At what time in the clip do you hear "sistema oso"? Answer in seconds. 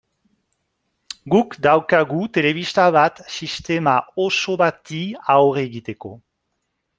3.35-4.57